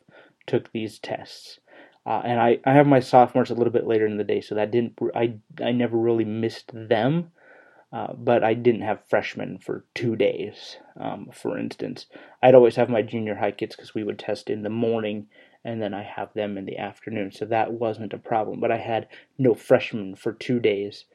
took 0.48 0.72
these 0.72 1.00
tests. 1.00 1.60
Uh, 2.06 2.22
and 2.25 2.39
I, 2.39 2.60
I 2.66 2.74
have 2.74 2.88
my 2.88 3.00
sophomores 3.00 3.51
a 3.51 3.56
little 3.56 3.74
bit 3.74 3.86
later 3.86 4.06
in 4.06 4.18
the 4.18 4.24
day, 4.24 4.42
so 4.42 4.56
that 4.56 4.72
didn't 4.72 4.98
I 5.13 5.36
I 5.63 5.72
never 5.72 5.98
really 5.98 6.25
missed 6.25 6.72
them, 6.74 7.32
uh, 7.94 8.13
but 8.13 8.44
I 8.44 8.56
didn't 8.56 8.82
have 8.82 9.06
freshmen 9.08 9.60
for 9.60 9.86
two 9.94 10.16
days. 10.16 10.78
Um, 11.00 11.30
for 11.32 11.58
instance, 11.58 12.08
I'd 12.42 12.56
always 12.56 12.78
have 12.78 12.89
my 12.89 13.04
junior 13.04 13.36
high 13.36 13.51
kids 13.51 13.75
because 13.75 13.94
we 13.94 14.04
would 14.04 14.18
test 14.18 14.50
in 14.50 14.63
the 14.63 14.70
morning 14.70 15.28
and 15.66 15.82
then 15.82 15.94
I 15.94 16.04
have 16.04 16.34
them 16.34 16.58
in 16.58 16.66
the 16.66 16.78
afternoon. 16.78 17.32
So 17.32 17.46
that 17.46 17.74
wasn't 17.74 18.13
a 18.13 18.18
problem. 18.18 18.60
But 18.60 18.72
I 18.72 18.78
had 18.78 19.08
no 19.38 19.54
freshmen 19.54 20.16
for 20.16 20.34
two 20.34 20.60
days. 20.60 21.06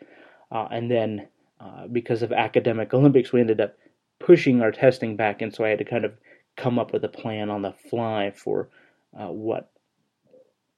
Uh, 0.53 0.69
and 0.71 0.91
then 0.91 1.29
uh, 1.61 1.87
because 1.87 2.23
of 2.23 2.33
academic 2.33 2.93
Olympics, 2.95 3.33
we 3.33 3.41
ended 3.41 3.61
up 3.61 3.77
pushing 4.19 4.61
our 4.61 4.71
testing 4.71 5.17
back. 5.17 5.41
And 5.41 5.55
so 5.55 5.65
I 5.65 5.71
had 5.71 5.79
to 5.79 5.85
kind 5.85 6.05
of 6.05 6.13
come 6.57 6.79
up 6.79 6.93
with 6.93 7.05
a 7.05 7.09
plan 7.09 7.51
on 7.51 7.63
the 7.63 7.73
fly 7.73 8.31
for 8.31 8.69
uh, 9.19 9.29
what 9.29 9.71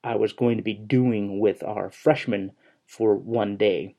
I 0.03 0.15
was 0.17 0.33
going 0.33 0.57
to 0.57 0.63
be 0.63 0.75
doing 0.75 1.41
with 1.41 1.63
our 1.63 1.91
freshmen 1.91 2.53
for 2.87 3.15
one 3.17 3.57
day. 3.57 3.97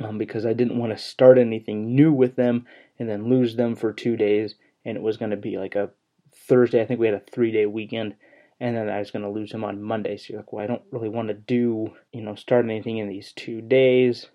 Um, 0.00 0.16
because 0.16 0.46
I 0.46 0.52
didn't 0.52 0.78
want 0.78 0.96
to 0.96 1.02
start 1.02 1.38
anything 1.38 1.94
new 1.94 2.12
with 2.12 2.36
them 2.36 2.66
and 2.98 3.08
then 3.08 3.28
lose 3.28 3.56
them 3.56 3.74
for 3.74 3.92
two 3.92 4.16
days. 4.16 4.54
And 4.84 4.96
it 4.96 5.02
was 5.02 5.16
going 5.16 5.32
to 5.32 5.36
be 5.36 5.58
like 5.58 5.74
a 5.74 5.90
Thursday. 6.32 6.80
I 6.80 6.86
think 6.86 7.00
we 7.00 7.06
had 7.06 7.16
a 7.16 7.30
three 7.32 7.52
day 7.52 7.66
weekend 7.66 8.14
and 8.60 8.76
then 8.76 8.88
I 8.88 8.98
was 8.98 9.10
going 9.10 9.22
to 9.22 9.30
lose 9.30 9.52
him 9.52 9.64
on 9.64 9.82
Monday. 9.82 10.16
So 10.16 10.32
you're 10.32 10.40
like, 10.40 10.52
well, 10.52 10.64
I 10.64 10.66
don't 10.66 10.82
really 10.90 11.08
want 11.08 11.28
to 11.28 11.34
do, 11.34 11.92
you 12.12 12.22
know, 12.22 12.34
start 12.34 12.64
anything 12.64 12.98
in 12.98 13.08
these 13.08 13.32
two 13.32 13.60
days. 13.60 14.26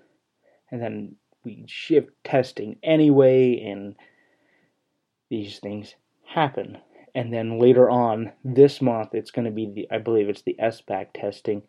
And 0.72 0.82
then 0.82 1.16
we 1.44 1.66
shift 1.68 2.12
testing 2.24 2.78
anyway, 2.82 3.60
and 3.60 3.96
these 5.30 5.60
things 5.60 5.96
happen. 6.26 6.78
And 7.14 7.34
then 7.34 7.60
later 7.60 7.90
on 7.90 8.32
this 8.44 8.82
month, 8.82 9.10
it's 9.14 9.32
going 9.32 9.46
to 9.46 9.52
be 9.52 9.68
the, 9.68 9.88
I 9.92 10.00
believe 10.00 10.30
it's 10.30 10.42
the 10.42 10.56
SBAC 10.60 11.08
testing, 11.14 11.64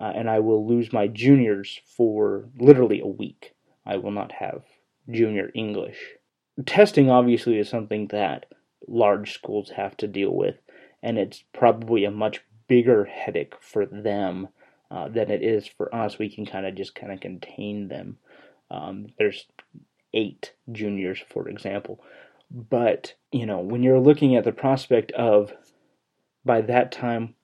uh, 0.00 0.12
and 0.14 0.28
I 0.28 0.40
will 0.40 0.66
lose 0.66 0.92
my 0.92 1.06
juniors 1.08 1.80
for 1.96 2.48
literally 2.58 3.00
a 3.00 3.06
week. 3.06 3.54
I 3.86 3.96
will 3.98 4.10
not 4.10 4.32
have 4.32 4.62
junior 5.10 5.50
English. 5.54 5.98
Testing 6.66 7.10
obviously 7.10 7.58
is 7.58 7.68
something 7.68 8.08
that 8.08 8.46
large 8.88 9.34
schools 9.34 9.70
have 9.76 9.96
to 9.98 10.08
deal 10.08 10.34
with 10.34 10.56
and 11.02 11.18
it's 11.18 11.44
probably 11.52 12.04
a 12.04 12.10
much 12.10 12.40
bigger 12.68 13.04
headache 13.04 13.54
for 13.60 13.86
them 13.86 14.48
uh, 14.90 15.08
than 15.08 15.30
it 15.30 15.42
is 15.42 15.66
for 15.66 15.94
us. 15.94 16.18
We 16.18 16.28
can 16.28 16.46
kind 16.46 16.66
of 16.66 16.74
just 16.74 16.94
kind 16.94 17.12
of 17.12 17.20
contain 17.20 17.88
them. 17.88 18.18
Um, 18.70 19.08
there's 19.18 19.46
eight 20.14 20.52
juniors, 20.72 21.22
for 21.28 21.48
example, 21.48 22.02
but 22.50 23.14
you 23.30 23.46
know 23.46 23.58
when 23.58 23.82
you're 23.82 24.00
looking 24.00 24.36
at 24.36 24.44
the 24.44 24.52
prospect 24.52 25.12
of 25.12 25.52
by 26.44 26.62
that 26.62 26.92
time 26.92 27.34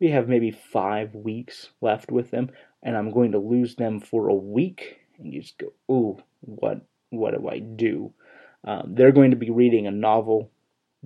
we 0.00 0.10
have 0.10 0.28
maybe 0.28 0.50
five 0.50 1.14
weeks 1.14 1.68
left 1.80 2.10
with 2.10 2.32
them, 2.32 2.50
and 2.82 2.96
I'm 2.96 3.12
going 3.12 3.32
to 3.32 3.38
lose 3.38 3.76
them 3.76 4.00
for 4.00 4.28
a 4.28 4.34
week, 4.34 4.98
and 5.16 5.32
you 5.32 5.40
just 5.40 5.58
go, 5.58 5.72
"Ooh, 5.90 6.22
what 6.40 6.84
what 7.10 7.34
do 7.34 7.48
I 7.48 7.60
do?" 7.60 8.12
Um, 8.64 8.94
they're 8.94 9.12
going 9.12 9.30
to 9.30 9.36
be 9.36 9.50
reading 9.50 9.86
a 9.86 9.92
novel 9.92 10.50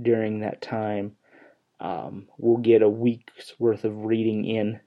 during 0.00 0.41
that 0.41 0.62
time. 0.62 1.17
Um, 1.80 2.26
we'll 2.38 2.59
get 2.59 2.83
a 2.83 2.88
week's 2.88 3.54
worth 3.59 3.85
of 3.85 4.04
reading 4.04 4.45
in. 4.45 4.80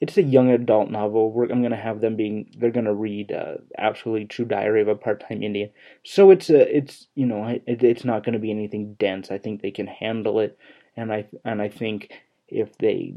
It's 0.00 0.18
a 0.18 0.22
young 0.22 0.50
adult 0.50 0.90
novel. 0.90 1.32
We're, 1.32 1.44
I'm 1.44 1.62
going 1.62 1.70
to 1.70 1.76
have 1.76 2.00
them 2.00 2.16
being. 2.16 2.50
They're 2.58 2.70
going 2.70 2.84
to 2.86 2.94
read 2.94 3.32
uh, 3.32 3.54
"Absolutely 3.78 4.26
True 4.26 4.44
Diary 4.44 4.82
of 4.82 4.88
a 4.88 4.94
Part-Time 4.94 5.42
Indian." 5.42 5.70
So 6.04 6.30
it's 6.30 6.50
a. 6.50 6.76
It's 6.76 7.06
you 7.14 7.24
know. 7.26 7.46
It, 7.46 7.82
it's 7.82 8.04
not 8.04 8.24
going 8.24 8.34
to 8.34 8.38
be 8.38 8.50
anything 8.50 8.94
dense. 8.98 9.30
I 9.30 9.38
think 9.38 9.62
they 9.62 9.70
can 9.70 9.86
handle 9.86 10.40
it, 10.40 10.58
and 10.96 11.12
I 11.12 11.26
and 11.44 11.62
I 11.62 11.68
think 11.68 12.12
if 12.48 12.76
they, 12.78 13.14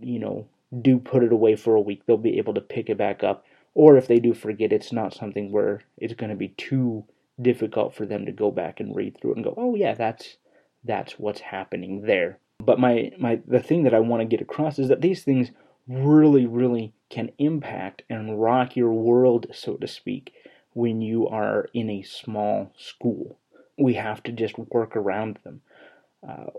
you 0.00 0.18
know, 0.18 0.48
do 0.80 0.98
put 0.98 1.22
it 1.22 1.32
away 1.32 1.54
for 1.56 1.74
a 1.74 1.80
week, 1.80 2.06
they'll 2.06 2.16
be 2.16 2.38
able 2.38 2.54
to 2.54 2.60
pick 2.60 2.88
it 2.88 2.96
back 2.96 3.22
up. 3.22 3.44
Or 3.74 3.96
if 3.96 4.06
they 4.06 4.18
do 4.18 4.32
forget, 4.34 4.72
it's 4.72 4.92
not 4.92 5.14
something 5.14 5.50
where 5.50 5.82
it's 5.98 6.14
going 6.14 6.30
to 6.30 6.36
be 6.36 6.48
too 6.48 7.04
difficult 7.40 7.94
for 7.94 8.06
them 8.06 8.26
to 8.26 8.32
go 8.32 8.50
back 8.50 8.80
and 8.80 8.94
read 8.94 9.18
through 9.20 9.32
it 9.32 9.36
and 9.36 9.44
go, 9.44 9.54
"Oh 9.56 9.74
yeah, 9.74 9.94
that's 9.94 10.36
that's 10.84 11.18
what's 11.18 11.40
happening 11.40 12.02
there." 12.02 12.38
But 12.64 12.78
my, 12.78 13.10
my 13.18 13.40
the 13.46 13.60
thing 13.60 13.82
that 13.84 13.94
I 13.94 14.00
want 14.00 14.20
to 14.20 14.24
get 14.24 14.40
across 14.40 14.78
is 14.78 14.88
that 14.88 15.00
these 15.00 15.24
things 15.24 15.50
really, 15.88 16.46
really 16.46 16.94
can 17.10 17.30
impact 17.38 18.02
and 18.08 18.40
rock 18.40 18.76
your 18.76 18.92
world, 18.92 19.46
so 19.52 19.74
to 19.74 19.88
speak, 19.88 20.32
when 20.72 21.00
you 21.00 21.28
are 21.28 21.68
in 21.74 21.90
a 21.90 22.02
small 22.02 22.72
school. 22.76 23.38
We 23.76 23.94
have 23.94 24.22
to 24.24 24.32
just 24.32 24.58
work 24.58 24.94
around 24.96 25.38
them. 25.44 25.60
Uh, 26.26 26.50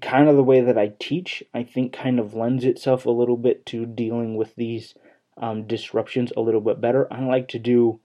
kind 0.00 0.28
of 0.28 0.36
the 0.36 0.44
way 0.44 0.60
that 0.60 0.78
I 0.78 0.92
teach, 1.00 1.42
I 1.52 1.64
think, 1.64 1.92
kind 1.92 2.20
of 2.20 2.34
lends 2.34 2.64
itself 2.64 3.06
a 3.06 3.10
little 3.10 3.36
bit 3.36 3.66
to 3.66 3.86
dealing 3.86 4.36
with 4.36 4.54
these 4.54 4.94
um, 5.36 5.66
disruptions 5.66 6.32
a 6.36 6.40
little 6.40 6.60
bit 6.60 6.80
better. 6.80 7.12
I 7.12 7.20
like 7.24 7.48
to 7.48 7.58
do, 7.58 7.98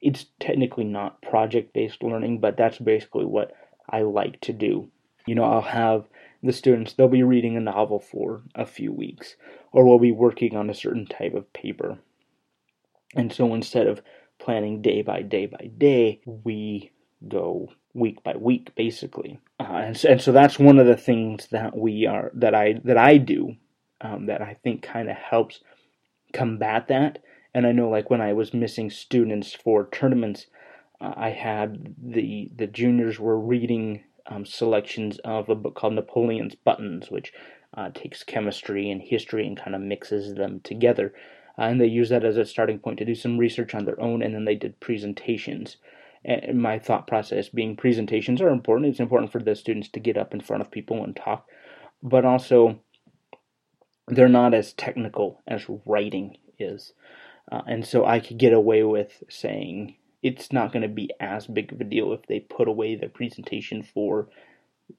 it's 0.00 0.26
technically 0.40 0.84
not 0.84 1.22
project 1.22 1.72
based 1.72 2.02
learning, 2.02 2.40
but 2.40 2.56
that's 2.56 2.78
basically 2.78 3.24
what 3.24 3.52
I 3.88 4.02
like 4.02 4.40
to 4.42 4.52
do. 4.52 4.90
You 5.26 5.34
know, 5.34 5.44
I'll 5.44 5.62
have 5.62 6.04
the 6.42 6.52
students, 6.52 6.92
they'll 6.92 7.08
be 7.08 7.22
reading 7.22 7.56
a 7.56 7.60
novel 7.60 7.98
for 7.98 8.42
a 8.54 8.66
few 8.66 8.92
weeks, 8.92 9.36
or 9.70 9.86
we'll 9.86 9.98
be 9.98 10.12
working 10.12 10.56
on 10.56 10.68
a 10.68 10.74
certain 10.74 11.06
type 11.06 11.34
of 11.34 11.52
paper. 11.52 11.98
And 13.14 13.32
so 13.32 13.54
instead 13.54 13.86
of 13.86 14.02
planning 14.38 14.82
day 14.82 15.02
by 15.02 15.22
day 15.22 15.46
by 15.46 15.70
day, 15.78 16.20
we 16.24 16.90
go 17.26 17.68
week 17.94 18.22
by 18.24 18.36
week, 18.36 18.74
basically. 18.74 19.38
Uh, 19.60 19.82
and, 19.84 19.96
so, 19.96 20.08
and, 20.08 20.20
so, 20.20 20.32
that's 20.32 20.58
one 20.58 20.78
of 20.78 20.86
the 20.86 20.96
things 20.96 21.46
that 21.48 21.76
we 21.76 22.06
are 22.06 22.30
that 22.34 22.54
I 22.54 22.80
that 22.84 22.96
I 22.96 23.18
do 23.18 23.56
um, 24.00 24.26
that 24.26 24.42
I 24.42 24.56
think 24.64 24.82
kind 24.82 25.08
of 25.08 25.16
helps 25.16 25.60
combat 26.32 26.88
that. 26.88 27.18
And 27.54 27.66
I 27.66 27.72
know, 27.72 27.88
like 27.88 28.10
when 28.10 28.20
I 28.20 28.32
was 28.32 28.54
missing 28.54 28.90
students 28.90 29.52
for 29.52 29.88
tournaments, 29.88 30.46
I 31.00 31.30
had 31.30 31.94
the 32.02 32.50
the 32.56 32.66
juniors 32.66 33.20
were 33.20 33.38
reading 33.38 34.04
um, 34.26 34.44
selections 34.44 35.18
of 35.24 35.48
a 35.48 35.54
book 35.54 35.74
called 35.74 35.94
Napoleon's 35.94 36.54
Buttons, 36.54 37.10
which 37.10 37.32
uh, 37.74 37.90
takes 37.94 38.22
chemistry 38.22 38.90
and 38.90 39.00
history 39.00 39.46
and 39.46 39.56
kind 39.56 39.74
of 39.74 39.80
mixes 39.80 40.34
them 40.34 40.60
together. 40.62 41.14
Uh, 41.58 41.62
and 41.62 41.80
they 41.80 41.86
use 41.86 42.08
that 42.08 42.24
as 42.24 42.36
a 42.36 42.44
starting 42.44 42.78
point 42.78 42.98
to 42.98 43.04
do 43.04 43.14
some 43.14 43.38
research 43.38 43.74
on 43.74 43.84
their 43.84 44.00
own, 44.00 44.22
and 44.22 44.34
then 44.34 44.44
they 44.44 44.54
did 44.54 44.80
presentations. 44.80 45.76
And 46.24 46.60
my 46.60 46.78
thought 46.78 47.06
process 47.06 47.48
being 47.48 47.76
presentations 47.76 48.40
are 48.40 48.48
important. 48.48 48.90
It's 48.90 49.00
important 49.00 49.32
for 49.32 49.40
the 49.40 49.56
students 49.56 49.88
to 49.90 50.00
get 50.00 50.16
up 50.16 50.32
in 50.32 50.40
front 50.40 50.62
of 50.62 50.70
people 50.70 51.02
and 51.02 51.16
talk, 51.16 51.48
but 52.02 52.24
also 52.24 52.80
they're 54.06 54.28
not 54.28 54.54
as 54.54 54.72
technical 54.72 55.42
as 55.46 55.66
writing 55.84 56.36
is. 56.58 56.92
Uh, 57.50 57.62
and 57.66 57.84
so 57.84 58.06
I 58.06 58.20
could 58.20 58.38
get 58.38 58.52
away 58.52 58.82
with 58.84 59.24
saying 59.28 59.96
it's 60.22 60.52
not 60.52 60.72
going 60.72 60.82
to 60.82 60.88
be 60.88 61.10
as 61.20 61.46
big 61.46 61.72
of 61.72 61.80
a 61.80 61.84
deal 61.84 62.12
if 62.12 62.26
they 62.26 62.40
put 62.40 62.68
away 62.68 62.94
the 62.94 63.08
presentation 63.08 63.82
for 63.82 64.28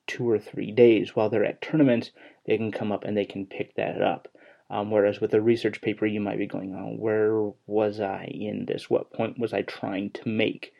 two 0.08 0.30
or 0.30 0.40
three 0.40 0.72
days. 0.72 1.16
While 1.16 1.30
they're 1.30 1.46
at 1.46 1.62
tournaments, 1.62 2.12
they 2.46 2.58
can 2.58 2.72
come 2.72 2.92
up 2.92 3.04
and 3.04 3.16
they 3.16 3.26
can 3.26 3.46
pick 3.46 3.76
that 3.76 4.02
up. 4.02 4.28
Um, 4.70 4.90
whereas 4.92 5.22
with 5.22 5.34
a 5.34 5.42
research 5.42 5.82
paper, 5.82 6.06
you 6.06 6.20
might 6.20 6.40
be 6.40 6.48
going, 6.48 6.74
oh, 6.76 6.96
where 6.98 7.52
was 7.68 8.00
I 8.00 8.26
in 8.26 8.66
this? 8.66 8.90
What 8.90 9.14
point 9.14 9.38
was 9.38 9.54
I 9.54 9.62
trying 9.62 10.10
to 10.12 10.28
make? 10.28 10.74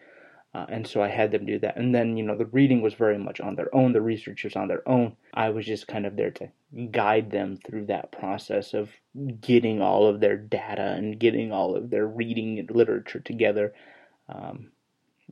Uh, 0.56 0.66
and 0.70 0.88
so 0.88 1.02
I 1.02 1.10
had 1.10 1.32
them 1.32 1.46
do 1.46 1.58
that. 1.60 1.78
And 1.78 1.94
then, 1.96 2.16
you 2.16 2.24
know, 2.24 2.38
the 2.38 2.46
reading 2.46 2.82
was 2.82 2.94
very 2.94 3.18
much 3.18 3.40
on 3.40 3.56
their 3.56 3.74
own, 3.74 3.94
the 3.94 4.02
research 4.02 4.44
was 4.44 4.56
on 4.56 4.68
their 4.68 4.88
own. 4.88 5.16
I 5.34 5.50
was 5.50 5.66
just 5.66 5.88
kind 5.88 6.06
of 6.06 6.16
there 6.16 6.32
to 6.32 6.50
guide 6.92 7.32
them 7.32 7.58
through 7.58 7.88
that 7.88 8.12
process 8.12 8.74
of 8.74 8.90
getting 9.42 9.82
all 9.82 10.08
of 10.08 10.20
their 10.20 10.38
data 10.38 10.94
and 10.94 11.20
getting 11.20 11.52
all 11.52 11.76
of 11.76 11.90
their 11.90 12.08
reading 12.08 12.60
and 12.60 12.70
literature 12.70 13.20
together. 13.20 13.74
Um, 14.30 14.72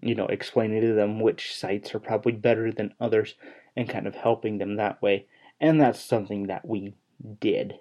you 0.02 0.16
know, 0.16 0.26
explaining 0.28 0.82
to 0.82 0.94
them 0.94 1.20
which 1.20 1.56
sites 1.56 1.94
are 1.94 2.00
probably 2.00 2.32
better 2.32 2.72
than 2.72 2.94
others 3.00 3.36
and 3.76 3.88
kind 3.90 4.08
of 4.08 4.16
helping 4.16 4.58
them 4.58 4.76
that 4.76 5.02
way. 5.02 5.28
And 5.60 5.80
that's 5.80 6.00
something 6.00 6.48
that 6.48 6.68
we 6.68 6.96
did. 7.40 7.76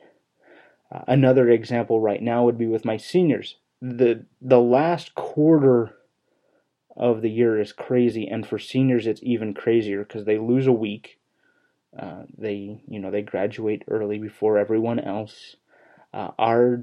Uh, 0.93 1.03
another 1.07 1.49
example 1.49 2.01
right 2.01 2.23
now 2.23 2.45
would 2.45 2.59
be 2.59 2.67
with 2.67 2.85
my 2.85 2.97
seniors. 2.97 3.57
The 3.81 4.27
the 4.41 4.61
last 4.61 5.15
quarter 5.15 5.97
of 6.97 7.23
the 7.23 7.31
year 7.31 7.59
is 7.59 7.73
crazy, 7.73 8.27
and 8.29 8.47
for 8.47 8.59
seniors 8.59 9.07
it's 9.07 9.23
even 9.23 9.55
crazier 9.55 10.05
because 10.05 10.25
they 10.25 10.39
lose 10.39 10.67
a 10.67 10.73
week. 10.73 11.19
Uh, 11.99 12.25
they 12.37 12.83
you 12.89 13.01
know 13.01 13.11
they 13.11 13.23
graduate 13.23 13.85
early 13.89 14.19
before 14.19 14.59
everyone 14.59 15.01
else. 15.01 15.57
Uh, 16.13 16.31
our 16.39 16.83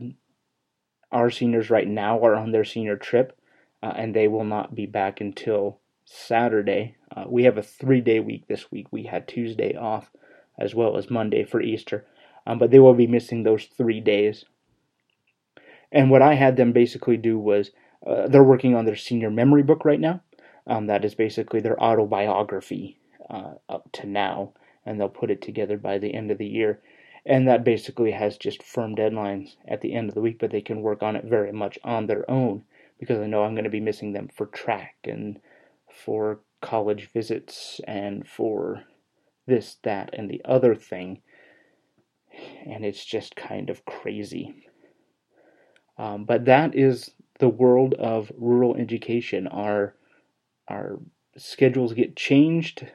our 1.11 1.29
seniors 1.29 1.69
right 1.69 1.87
now 1.87 2.19
are 2.23 2.35
on 2.35 2.51
their 2.51 2.65
senior 2.65 2.97
trip, 2.97 3.37
uh, 3.83 3.93
and 3.95 4.15
they 4.15 4.27
will 4.27 4.43
not 4.43 4.75
be 4.75 4.85
back 4.85 5.21
until 5.21 5.79
Saturday. 6.05 6.95
Uh, 7.15 7.25
we 7.27 7.43
have 7.43 7.57
a 7.57 7.63
three 7.63 8.01
day 8.01 8.19
week 8.19 8.47
this 8.47 8.71
week. 8.71 8.87
We 8.91 9.03
had 9.03 9.27
Tuesday 9.27 9.75
off 9.75 10.11
as 10.59 10.73
well 10.73 10.97
as 10.97 11.09
Monday 11.09 11.43
for 11.43 11.61
Easter, 11.61 12.05
um, 12.45 12.57
but 12.57 12.71
they 12.71 12.79
will 12.79 12.93
be 12.93 13.07
missing 13.07 13.43
those 13.43 13.65
three 13.65 13.99
days. 13.99 14.45
And 15.91 16.09
what 16.09 16.21
I 16.21 16.33
had 16.33 16.57
them 16.57 16.71
basically 16.71 17.17
do 17.17 17.37
was 17.37 17.71
uh, 18.05 18.27
they're 18.27 18.43
working 18.43 18.75
on 18.75 18.85
their 18.85 18.95
senior 18.95 19.29
memory 19.29 19.63
book 19.63 19.85
right 19.85 19.99
now. 19.99 20.21
Um, 20.65 20.87
that 20.87 21.05
is 21.05 21.15
basically 21.15 21.61
their 21.61 21.81
autobiography 21.81 22.99
uh, 23.29 23.53
up 23.69 23.89
to 23.93 24.07
now, 24.07 24.53
and 24.85 24.99
they'll 24.99 25.07
put 25.07 25.31
it 25.31 25.41
together 25.41 25.77
by 25.77 25.97
the 25.97 26.13
end 26.13 26.29
of 26.29 26.37
the 26.37 26.47
year. 26.47 26.81
And 27.25 27.47
that 27.47 27.63
basically 27.63 28.11
has 28.11 28.37
just 28.37 28.63
firm 28.63 28.95
deadlines 28.95 29.55
at 29.67 29.81
the 29.81 29.93
end 29.93 30.09
of 30.09 30.15
the 30.15 30.21
week, 30.21 30.39
but 30.39 30.51
they 30.51 30.61
can 30.61 30.81
work 30.81 31.03
on 31.03 31.15
it 31.15 31.25
very 31.25 31.51
much 31.51 31.77
on 31.83 32.07
their 32.07 32.29
own 32.29 32.63
because 32.99 33.19
I 33.19 33.27
know 33.27 33.43
I'm 33.43 33.53
going 33.53 33.63
to 33.63 33.69
be 33.69 33.79
missing 33.79 34.13
them 34.13 34.29
for 34.33 34.47
track 34.47 34.95
and 35.03 35.39
for 35.91 36.39
college 36.61 37.09
visits 37.11 37.79
and 37.87 38.27
for 38.27 38.83
this, 39.45 39.77
that, 39.83 40.09
and 40.13 40.29
the 40.29 40.41
other 40.45 40.75
thing. 40.75 41.21
And 42.65 42.85
it's 42.85 43.05
just 43.05 43.35
kind 43.35 43.69
of 43.69 43.85
crazy. 43.85 44.67
Um, 45.97 46.25
but 46.25 46.45
that 46.45 46.75
is 46.75 47.11
the 47.39 47.49
world 47.49 47.93
of 47.95 48.31
rural 48.37 48.75
education. 48.75 49.47
Our 49.47 49.95
our 50.67 50.99
schedules 51.37 51.93
get 51.93 52.15
changed 52.15 52.87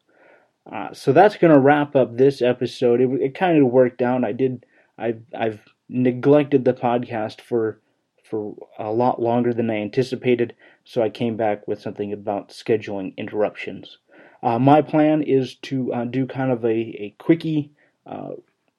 Uh, 0.72 0.92
so 0.92 1.12
that's 1.12 1.36
going 1.36 1.54
to 1.54 1.60
wrap 1.60 1.94
up 1.94 2.16
this 2.16 2.42
episode. 2.42 3.00
It, 3.00 3.08
it 3.20 3.34
kind 3.34 3.62
of 3.62 3.70
worked 3.70 4.02
out. 4.02 4.24
I 4.24 4.32
did. 4.32 4.66
I've 4.98 5.22
I've 5.34 5.60
neglected 5.88 6.64
the 6.64 6.74
podcast 6.74 7.40
for 7.40 7.80
for 8.22 8.56
a 8.76 8.90
lot 8.90 9.22
longer 9.22 9.54
than 9.54 9.70
I 9.70 9.76
anticipated, 9.76 10.54
so 10.84 11.00
I 11.00 11.10
came 11.10 11.36
back 11.36 11.68
with 11.68 11.80
something 11.80 12.12
about 12.12 12.48
scheduling 12.48 13.16
interruptions. 13.16 13.98
Uh, 14.42 14.58
my 14.58 14.82
plan 14.82 15.22
is 15.22 15.54
to 15.56 15.92
uh, 15.92 16.04
do 16.04 16.26
kind 16.26 16.50
of 16.50 16.64
a, 16.64 16.68
a 16.68 17.14
quickie 17.18 17.70
uh, 18.04 18.30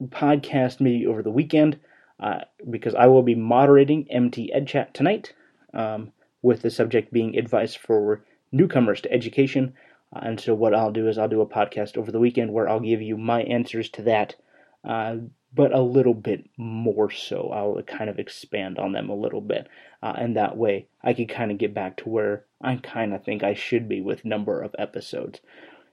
podcast 0.06 0.82
maybe 0.82 1.08
over 1.08 1.24
the 1.24 1.32
weekend 1.32 1.80
uh, 2.20 2.42
because 2.70 2.96
I 2.96 3.08
will 3.08 3.24
be 3.24 3.36
moderating 3.36 4.08
MT 4.10 4.52
EdChat 4.56 4.94
tonight 4.94 5.34
um, 5.74 6.12
with 6.42 6.62
the 6.62 6.70
subject 6.70 7.14
being 7.14 7.38
advice 7.38 7.76
for 7.76 8.24
newcomers 8.52 9.02
to 9.02 9.12
education. 9.12 9.74
And 10.14 10.40
so, 10.40 10.56
what 10.56 10.74
I'll 10.74 10.92
do 10.92 11.08
is 11.08 11.18
I'll 11.18 11.28
do 11.28 11.42
a 11.42 11.46
podcast 11.46 11.98
over 11.98 12.12
the 12.12 12.20
weekend 12.20 12.54
where 12.54 12.70
I'll 12.70 12.80
give 12.80 13.02
you 13.02 13.18
my 13.18 13.44
answers 13.44 13.90
to 13.90 14.02
that, 14.04 14.36
uh, 14.84 15.18
but 15.54 15.74
a 15.74 15.82
little 15.82 16.14
bit 16.14 16.50
more 16.58 17.10
so. 17.10 17.50
I'll 17.50 17.82
kind 17.84 18.10
of 18.10 18.20
expand 18.20 18.78
on 18.78 18.92
them 18.92 19.10
a 19.10 19.16
little 19.16 19.42
bit. 19.42 19.68
Uh, 20.04 20.14
and 20.18 20.36
that 20.36 20.58
way, 20.58 20.88
I 21.04 21.14
can 21.14 21.28
kind 21.28 21.52
of 21.52 21.58
get 21.58 21.74
back 21.74 21.98
to 21.98 22.10
where 22.10 22.46
I 22.62 22.76
kind 22.76 23.14
of 23.14 23.24
think 23.24 23.44
I 23.44 23.54
should 23.54 23.88
be 23.90 24.02
with 24.02 24.26
number 24.26 24.62
of 24.62 24.76
episodes. 24.78 25.40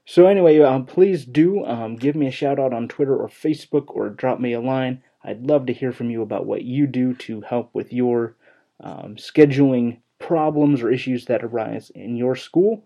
So, 0.06 0.26
anyway, 0.26 0.60
um, 0.60 0.84
please 0.84 1.24
do 1.24 1.64
um, 1.64 1.96
give 1.96 2.14
me 2.14 2.26
a 2.26 2.32
shout 2.32 2.58
out 2.58 2.74
on 2.74 2.88
Twitter 2.88 3.16
or 3.16 3.28
Facebook 3.28 3.86
or 3.88 4.10
drop 4.10 4.38
me 4.38 4.52
a 4.52 4.60
line. 4.60 5.02
I'd 5.22 5.46
love 5.46 5.64
to 5.66 5.72
hear 5.72 5.92
from 5.92 6.10
you 6.10 6.20
about 6.20 6.44
what 6.44 6.62
you 6.62 6.86
do 6.86 7.14
to 7.14 7.40
help 7.40 7.74
with 7.74 7.92
your 7.92 8.36
um, 8.80 9.16
scheduling 9.16 9.98
problems 10.18 10.82
or 10.82 10.90
issues 10.90 11.24
that 11.26 11.42
arise 11.42 11.90
in 11.94 12.16
your 12.16 12.36
school. 12.36 12.84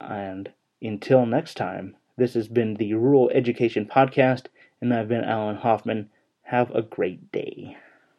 And 0.00 0.50
until 0.80 1.26
next 1.26 1.54
time, 1.54 1.96
this 2.16 2.32
has 2.32 2.48
been 2.48 2.74
the 2.74 2.94
Rural 2.94 3.30
Education 3.34 3.84
Podcast, 3.84 4.46
and 4.80 4.92
I've 4.92 5.08
been 5.08 5.24
Alan 5.24 5.56
Hoffman. 5.56 6.10
Have 6.42 6.70
a 6.74 6.82
great 6.82 7.32
day. 7.32 7.76